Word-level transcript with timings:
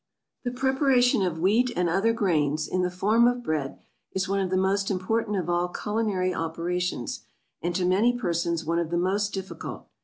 The 0.43 0.49
preparation 0.49 1.21
of 1.21 1.37
wheat 1.37 1.69
and 1.75 1.87
other 1.87 2.11
grains, 2.11 2.67
in 2.67 2.81
the 2.81 2.89
form 2.89 3.27
of 3.27 3.43
bread, 3.43 3.77
is 4.13 4.27
one 4.27 4.39
of 4.39 4.49
the 4.49 4.57
most 4.57 4.89
important 4.89 5.37
of 5.37 5.47
all 5.47 5.67
culinary 5.69 6.33
operations, 6.33 7.19
and 7.61 7.75
to 7.75 7.85
many 7.85 8.17
persons 8.17 8.65
one 8.65 8.79
of 8.79 8.89
the 8.89 8.97
most 8.97 9.31
difficult. 9.31 9.85